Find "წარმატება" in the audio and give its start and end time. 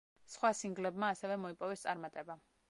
1.89-2.41